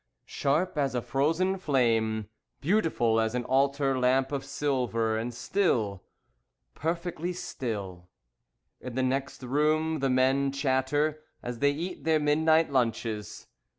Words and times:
Sharp 0.25 0.79
as 0.79 0.95
a 0.95 1.01
frozen 1.03 1.59
flame, 1.59 2.27
Beautiful 2.59 3.19
as 3.19 3.35
an 3.35 3.43
altar 3.43 3.99
lamp 3.99 4.31
of 4.31 4.43
silver, 4.43 5.15
And 5.15 5.31
still. 5.31 6.01
Perfectly 6.73 7.33
still. 7.33 8.09
In 8.79 8.95
the 8.95 9.03
next 9.03 9.43
room, 9.43 9.99
the 9.99 10.09
men 10.09 10.51
chatter 10.51 11.21
As 11.43 11.59
they 11.59 11.69
eat 11.69 12.03
their 12.03 12.19
midnight 12.19 12.71
lunches. 12.71 13.45